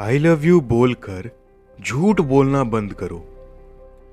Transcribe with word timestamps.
I 0.00 0.18
love 0.18 0.44
you 0.44 0.60
बोलकर 0.60 1.28
झूठ 1.78 2.20
बोलना 2.20 2.62
बंद 2.64 2.92
करो। 2.92 3.18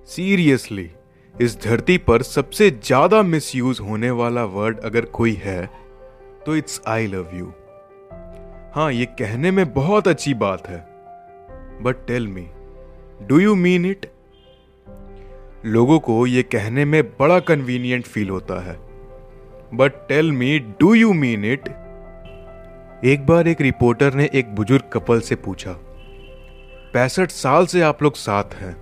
सीरियसली 0.09 0.89
इस 1.35 1.57
धरती 1.63 1.97
पर 1.97 2.21
सबसे 2.21 2.69
ज़्यादा 2.71 3.21
मिसयूज 3.23 3.79
होने 3.79 4.09
वाला 4.11 4.43
वर्ड 4.55 4.79
अगर 4.79 5.05
कोई 5.13 5.33
है 5.43 5.65
तो 6.45 6.55
इट्स 6.55 6.81
आई 6.87 7.07
लव 7.07 7.29
यू 7.33 7.45
हाँ 8.75 8.91
ये 8.91 9.05
कहने 9.19 9.51
में 9.51 9.73
बहुत 9.73 10.07
अच्छी 10.07 10.33
बात 10.33 10.67
है। 10.67 10.79
But 11.83 12.05
tell 12.07 12.27
me 12.27 12.45
do 13.27 13.39
you 13.39 13.55
mean 13.55 13.85
it 13.85 14.11
लोगों 15.65 15.99
को 15.99 16.25
ये 16.27 16.43
कहने 16.45 16.85
में 16.85 17.01
बड़ा 17.19 17.39
कन्वीनियंट 17.41 18.05
फील 18.05 18.29
होता 18.29 18.61
है। 18.63 18.77
But 19.73 20.07
tell 20.07 20.31
me 20.31 20.57
do 20.59 20.93
you 20.93 21.13
mean 21.13 21.45
it 21.45 21.69
एक 23.05 23.25
बार 23.25 23.47
एक 23.47 23.59
रिपोर्टर 23.61 24.13
ने 24.13 24.29
एक 24.33 24.55
बुज़ुर्ग 24.55 24.83
कपल 24.93 25.19
से 25.19 25.35
पूछा, 25.35 25.71
पैंसठ 26.93 27.31
साल 27.31 27.65
से 27.65 27.81
आप 27.81 28.03
लोग 28.03 28.15
साथ 28.15 28.53
हैं। 28.53 28.75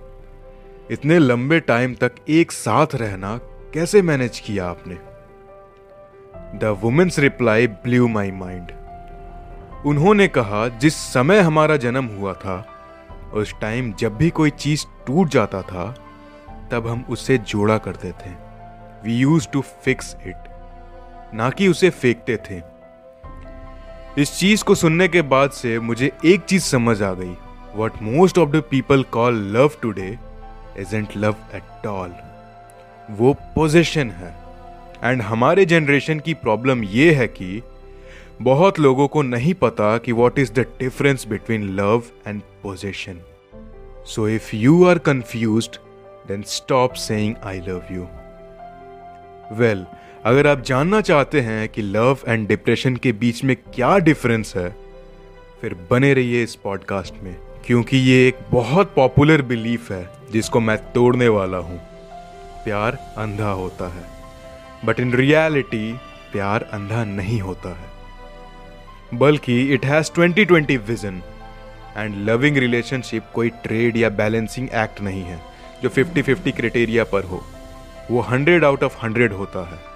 इतने 0.90 1.18
लंबे 1.18 1.58
टाइम 1.60 1.94
तक 1.94 2.12
एक 2.28 2.52
साथ 2.52 2.94
रहना 2.94 3.36
कैसे 3.74 4.02
मैनेज 4.02 4.38
किया 4.40 4.66
आपने? 4.66 4.94
The 6.58 6.76
woman's 6.82 7.18
reply 7.18 7.66
blew 7.66 8.08
my 8.08 8.30
mind. 8.30 8.72
उन्होंने 9.86 10.28
कहा, 10.28 10.68
जिस 10.68 10.94
समय 10.94 11.40
हमारा 11.40 11.76
जन्म 11.76 12.04
हुआ 12.04 12.32
था, 12.34 12.66
उस 13.34 13.54
टाइम 13.60 13.92
जब 13.92 14.16
भी 14.16 14.30
कोई 14.30 14.50
चीज़ 14.50 14.84
टूट 15.06 15.28
जाता 15.28 15.62
था, 15.62 15.94
तब 16.70 16.86
हम 16.86 17.04
उसे 17.08 17.38
जोड़ा 17.38 17.78
करते 17.78 18.12
थे। 18.12 18.30
We 19.04 19.16
use 19.16 19.48
to 19.48 19.60
fix 19.60 20.16
it. 20.26 20.48
ना 21.34 21.50
कि 21.50 21.68
उसे 21.68 21.90
फेंकते 21.90 22.36
थे। 22.36 22.75
इस 24.18 24.32
चीज़ 24.38 24.62
को 24.64 24.74
सुनने 24.74 25.06
के 25.08 25.22
बाद 25.22 25.50
से 25.50 25.78
मुझे 25.78 26.10
एक 26.24 26.40
चीज़ 26.40 26.62
समझ 26.62 27.00
आ 27.02 27.12
गई। 27.12 27.34
What 27.76 27.92
most 28.02 28.38
of 28.38 28.50
the 28.50 28.62
people 28.70 29.02
call 29.12 29.40
love 29.56 29.70
today 29.82 30.06
isn't 30.78 31.16
love 31.16 31.34
at 31.54 31.86
all 31.86 32.12
वो 33.10 33.32
पोजिशन 33.54 34.10
है। 34.10 34.34
एंड 35.04 35.22
हमारे 35.22 35.64
जनरेशन 35.66 36.20
की 36.20 36.34
प्रॉब्लम 36.34 36.84
ये 36.84 37.12
है 37.14 37.26
कि 37.28 37.62
बहुत 38.42 38.78
लोगों 38.78 39.08
को 39.08 39.22
नहीं 39.22 39.54
पता 39.54 39.96
कि 39.98 40.12
what 40.12 40.38
is 40.38 40.52
the 40.52 40.66
difference 40.80 41.26
between 41.26 41.68
love 41.76 42.02
and 42.26 42.40
possession 42.62 43.20
so 44.06 44.28
if 44.28 44.54
you 44.56 44.84
are 44.84 44.98
confuse 44.98 45.68
then 46.28 46.42
stop 46.46 46.94
saying 47.02 47.34
I 47.44 47.60
love 47.68 47.92
you 47.92 48.06
well 49.56 49.86
अगर 50.26 50.46
आप 50.46 50.62
जानना 50.62 51.00
चाहते 51.00 51.40
हैं 51.40 51.68
कि 51.68 51.82
लव 51.82 52.18
एंड 52.28 52.48
डिप्रेशन 52.48 52.96
के 52.96 53.12
बीच 53.12 53.42
में 53.44 53.56
क्या 53.56 53.98
डिफरेंस 53.98 54.52
है, 54.56 54.68
फिर 55.60 55.76
बने 55.90 56.12
रहिए 56.14 56.42
इस 56.42 56.54
पॉडकास्ट 56.54 57.22
में, 57.22 57.36
क्योंकि 57.66 57.96
ये 57.96 58.26
एक 58.28 58.38
बहुत 58.50 58.92
पॉपुलर 58.94 59.42
बिलीफ 59.42 59.92
है, 59.92 60.08
जिसको 60.32 60.60
मैं 60.60 60.76
तोड़ने 60.92 61.28
वाला 61.28 61.58
हूँ। 61.58 61.78
प्यार 62.64 62.98
अंधा 63.18 63.50
होता 63.50 63.88
है 63.88 64.04
बट 64.84 65.00
इन 65.00 65.14
रियलिटी 65.14 65.92
प्यार 66.32 66.68
अंधा 66.72 67.04
नहीं 67.04 67.40
होता 67.40 67.76
है। 67.76 69.18
बल्कि 69.18 69.62
it 69.74 69.86
has 69.86 70.10
2020 70.12 70.78
vision 70.78 71.22
and 71.96 72.30
loving 72.30 72.56
relationship 72.56 73.30
कोई 73.34 73.50
ट्रेड 73.50 73.96
या 73.96 74.08
बैलेंसिंग 74.08 74.68
एक्ट 74.74 75.00
नहीं 75.00 75.22
है, 75.22 75.40
जो 75.82 75.88
50-50 75.88 76.56
क्राइटेरिया 76.56 77.04
पर 77.04 77.24
हो। 77.24 77.44
वो 78.10 78.22
100 78.22 78.64
आउट 78.64 78.84
ऑफ़ 78.84 79.04
100 79.04 79.32
होता 79.32 79.68
है। 79.70 79.95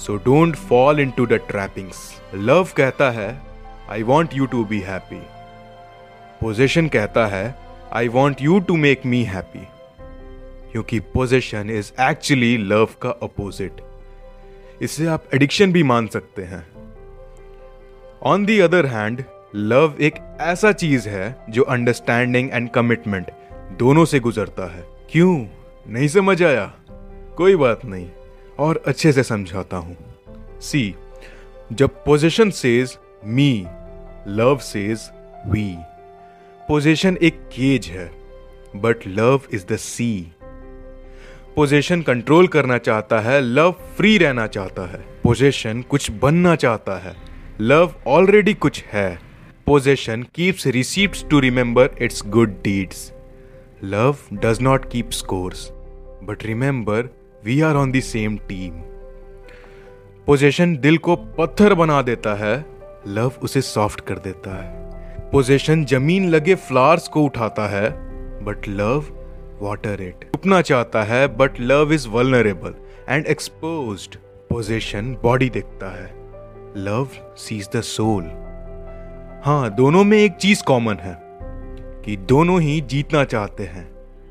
So 0.00 0.16
don't 0.16 0.56
fall 0.56 1.00
into 1.10 1.26
the 1.26 1.32
trappings 1.32 2.20
love 2.34 2.68
कहता 2.76 3.10
है 3.10 3.42
I 3.90 4.02
want 4.02 4.34
you 4.34 4.46
to 4.46 4.64
be 4.64 4.80
happy 4.80 5.20
possession 6.40 6.88
कहता 6.88 7.26
है 7.26 7.54
I 7.92 8.08
want 8.08 8.42
you 8.42 8.60
to 8.60 8.76
make 8.76 9.06
me 9.06 9.22
happy 9.22 9.66
क्योंकि 10.72 11.00
पोजिशन 11.00 11.70
इज़ 11.70 11.92
एक्चुअली 12.00 12.56
लव 12.56 12.88
का 13.02 13.10
अपोजिट 13.10 13.80
इसे 14.82 15.06
आप 15.06 15.24
एडिक्शन 15.34 15.72
भी 15.72 15.82
मान 15.82 16.06
सकते 16.06 16.42
हैं. 16.42 16.66
On 18.22 18.44
the 18.44 18.58
other 18.60 18.86
hand 18.86 19.24
love 19.54 19.94
एक 20.00 20.14
ऐसा 20.40 20.72
चीज़ 20.72 21.08
है 21.08 21.46
जो 21.50 21.62
अंडरस्टैंडिंग 21.62 22.50
एंड 22.52 22.70
कमिटमेंट 22.70 23.30
दोनों 23.78 24.04
से 24.04 24.20
गुजरता 24.20 24.72
है. 24.76 24.84
क्यों? 25.12 25.46
नहीं 25.88 26.08
समझ 26.08 26.42
आया? 26.42 26.72
कोई 27.36 27.56
बात 27.56 27.84
नहीं. 27.84 28.08
और 28.60 28.82
अच्छे 28.86 29.12
से 29.12 29.22
समझाता 29.22 29.76
हूँ। 29.76 29.96
सी 30.60 30.94
जब 31.72 32.04
possession 32.04 32.50
says 32.50 32.96
me 33.24 33.66
love 34.28 34.58
says 34.58 35.08
we 35.46 35.68
possession 36.68 37.16
एक 37.22 37.38
केज 37.52 37.86
है 37.86 38.10
but 38.76 39.06
love 39.06 39.40
is 39.54 39.64
the 39.66 39.76
sea 39.76 40.10
possession 41.56 42.02
control 42.02 42.46
करना 42.48 42.78
चाहता 42.78 43.18
है 43.20 43.40
लव 43.40 43.70
फ्री 43.96 44.16
रहना 44.18 44.46
चाहता 44.46 44.86
है। 44.90 44.98
पोजिशन 45.22 45.82
कुछ 45.82 46.10
बनना 46.10 46.54
चाहता 46.56 46.98
है 46.98 47.14
लव 47.60 47.94
ऑलरेडी 48.06 48.54
कुछ 48.54 48.82
है। 48.84 49.18
Possession 49.66 50.22
keeps 50.34 50.66
receipt 50.66 51.28
to 51.30 51.40
remember 51.40 51.90
its 52.02 52.22
good 52.26 52.52
deeds 52.62 53.10
love 53.84 54.16
does 54.34 54.60
not 54.62 54.90
keep 54.92 55.10
scores 55.12 55.68
but 56.22 56.44
remember 56.44 57.08
we 57.44 57.60
are 57.60 57.76
on 57.76 57.92
the 57.92 58.00
same 58.00 58.36
team 58.48 58.72
possession 60.26 60.76
दिल 60.76 60.98
को 60.98 61.14
पत्थर 61.38 61.74
बना 61.74 62.00
देता 62.02 62.34
है 62.34 62.54
लव 63.08 63.32
उसे 63.42 63.60
सॉफ्ट 63.60 64.00
कर 64.00 64.18
देता 64.18 64.56
है। 64.56 65.30
पोजेशन 65.30 65.84
ज़मीन 65.84 66.28
लगे 66.28 66.54
फ्लावर्स 66.54 67.08
को 67.08 67.22
उठाता 67.24 67.66
है 67.68 67.90
बट 68.44 68.68
लव 68.68 69.06
वाटर 69.60 70.02
इट 70.02 70.24
छुपना 70.24 70.60
चाहता 70.62 71.02
है 71.02 71.26
but 71.36 71.60
love 71.60 71.92
is 71.92 72.08
vulnerable 72.08 72.74
and 73.08 73.26
expose 73.26 74.06
possession 74.50 75.16
body 75.22 75.50
देखता 75.50 75.90
है। 75.90 76.08
लव 76.76 77.08
सीज 77.38 77.68
द 77.76 77.80
सोल 77.80 78.24
हाँ 79.44 79.74
दोनों 79.74 80.04
में 80.04 80.18
एक 80.18 80.32
चीज़ 80.32 80.62
कॉमन 80.64 80.96
है, 81.00 81.16
कि 82.04 82.16
दोनों 82.28 82.60
ही 82.60 82.80
जीतना 82.80 83.24
चाहते 83.24 83.64
हैं 83.64 83.88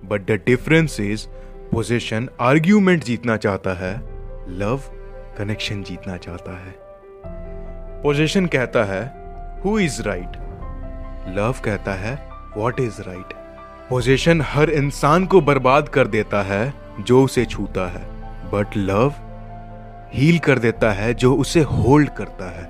but 0.09 0.31
the 0.31 0.41
difference 0.45 0.99
is 0.99 1.27
possession 1.71 2.29
argument 2.41 3.03
जीतना 3.03 3.37
चाहता 3.37 3.73
है 3.73 4.01
लव 4.47 4.81
कनेक्शन 5.37 5.83
जीतना 5.83 6.17
चाहता 6.17 6.51
है। 6.51 6.75
पोजिशन 8.03 8.45
कहता 8.45 8.83
है 8.83 9.13
हु 9.61 9.79
इज़ 9.79 10.01
राइट 10.01 10.29
लव 11.37 11.55
कहता 11.65 11.93
है 11.93 12.29
वॉट 12.57 12.79
इज़ 12.79 13.01
राइट 13.01 13.33
पोजिशन 13.89 14.41
हर 14.41 14.69
इंसान 14.69 15.25
को 15.25 15.41
बर्बाद 15.41 15.89
कर 15.89 16.07
देता 16.07 16.43
है, 16.43 16.73
जो 16.99 17.23
उसे 17.23 17.45
छूता 17.45 17.89
है। 17.89 18.03
बट 18.51 18.77
लव 18.77 19.13
हील 20.13 20.39
कर 20.39 20.59
देता 20.59 20.91
है, 20.91 21.13
जो 21.13 21.35
उसे 21.35 21.61
होल्ड 21.61 22.09
करता 22.09 22.51
है। 22.51 22.65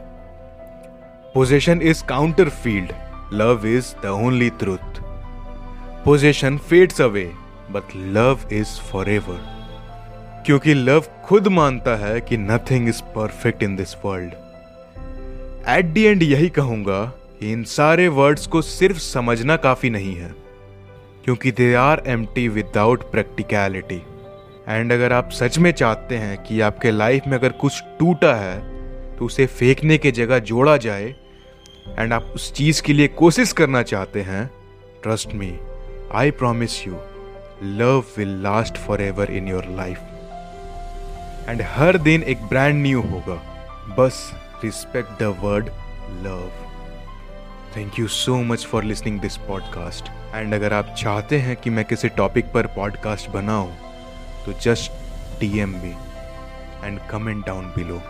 Possession 1.34 1.82
is 1.82 2.04
counterfeit 2.50 2.92
love 3.34 3.68
is 3.68 4.02
the 4.04 4.06
only 4.06 4.50
truth 4.50 5.02
truth. 6.08 6.58
Fades 6.58 7.02
fades 7.02 7.49
away, 7.76 7.96
love 7.96 8.40
is 8.52 8.80
for 8.82 9.06
forever. 9.06 9.60
क्योंकि 10.46 10.74
लव 10.74 11.04
खुद 11.26 11.48
मानता 11.48 11.96
है 11.96 12.22
कि 12.22 12.38
nothing 12.38 12.90
is 12.90 13.02
perfect 13.02 13.64
in 13.64 13.76
this 13.76 13.96
world 14.06 14.34
at 15.70 15.86
the 15.86 16.04
end 16.04 16.24
यही 16.24 16.50
कहूँगा 16.50 17.06
कि 17.40 17.52
इन 17.52 17.64
सारे 17.64 18.08
वर्ड्स 18.08 18.48
को 18.48 18.62
सिर्फ़ 18.62 18.98
समझना 18.98 19.56
काफ़ी 19.56 19.90
नहीं 19.90 20.16
है 20.16 20.34
क्योंकि 21.26 21.52
they 21.52 21.74
are 21.74 22.04
empty 22.26 22.48
without 22.48 23.12
practicality 23.12 24.02
and 24.68 24.94
अगर 24.94 25.14
आप 25.14 25.30
सच 25.30 25.58
में 25.58 25.72
चाहते 25.72 26.16
हैं 26.16 26.44
कि 26.44 26.62
आपके 26.62 26.92
लाइफ 26.92 27.24
में 27.28 27.38
अगर 27.38 27.50
कुछ 27.50 27.84
टूटा 28.00 28.36
है 28.36 28.60
तो 29.18 29.26
उसे 29.26 29.46
फेंकने 29.46 29.98
के 29.98 30.12
जगह 30.12 30.40
जोड़ा 30.40 30.78
जाए 30.78 31.16
एंड 32.00 32.14
आप 32.14 32.32
उस 32.36 32.54
चीज़ 32.54 32.82
के 32.82 32.94
लिए 32.94 33.08
कोशिश 33.08 33.54
करना 33.54 33.84
चाहते 33.84 34.22
हैं 34.22 34.50
trust 35.04 35.34
me 35.34 35.60
I 36.12 36.32
promise 36.32 36.88
you 36.88 36.94
love 37.64 38.04
will 38.18 38.44
last 38.44 38.78
forever 39.02 39.32
in 39.32 39.48
your 39.48 39.66
life 39.66 40.02
and 41.50 41.62
हर 41.62 41.98
दिन 41.98 42.24
एक 42.24 42.42
ब्रांड 42.42 42.76
न्यू 42.76 43.02
होगा। 43.02 43.36
बस 44.00 44.34
respect 44.64 45.20
the 45.20 45.36
word 45.40 45.66
love 46.26 46.52
thank 47.78 48.00
you 48.00 48.08
so 48.08 48.38
much 48.38 48.66
for 48.66 48.84
listening 48.84 49.20
this 49.20 49.38
podcast 49.38 50.36
and 50.36 50.54
अगर 50.54 50.74
आप 50.74 50.96
चाहते 50.98 51.40
हैं 51.40 51.56
कि 51.56 51.70
मैं 51.70 51.86
किसी 51.86 52.10
टॉपिक 52.10 52.46
पर 52.46 52.66
पॉडकास्ट 52.66 53.30
बनाऊँ 53.30 53.76
तो 54.46 54.54
just 54.54 54.92
D 55.40 55.60
M 55.60 55.70
me 55.70 55.96
and 56.88 57.00
comment 57.12 57.46
down 57.46 57.66
below 57.66 58.02